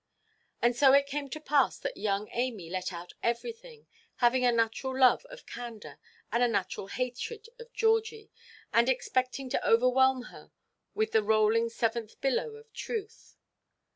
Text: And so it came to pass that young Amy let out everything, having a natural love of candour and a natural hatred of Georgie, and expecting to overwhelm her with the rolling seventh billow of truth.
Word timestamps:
And 0.63 0.75
so 0.75 0.93
it 0.93 1.05
came 1.05 1.29
to 1.29 1.39
pass 1.39 1.77
that 1.77 1.95
young 1.95 2.27
Amy 2.31 2.71
let 2.71 2.91
out 2.91 3.13
everything, 3.21 3.85
having 4.15 4.43
a 4.43 4.51
natural 4.51 4.97
love 4.99 5.25
of 5.29 5.45
candour 5.45 5.99
and 6.31 6.41
a 6.41 6.47
natural 6.47 6.87
hatred 6.87 7.49
of 7.59 7.71
Georgie, 7.71 8.31
and 8.73 8.89
expecting 8.89 9.47
to 9.51 9.63
overwhelm 9.63 10.23
her 10.33 10.51
with 10.95 11.11
the 11.11 11.21
rolling 11.21 11.69
seventh 11.69 12.19
billow 12.19 12.55
of 12.55 12.73
truth. 12.73 13.37